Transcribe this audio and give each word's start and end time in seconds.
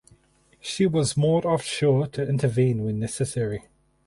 She 0.59 0.87
was 0.87 1.15
moored 1.15 1.45
offshore 1.45 2.07
to 2.07 2.27
intervene 2.27 2.83
when 2.83 2.97
necessary. 2.97 3.65